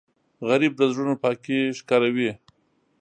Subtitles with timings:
[0.47, 2.31] غریب د زړونو پاکی ښکاروي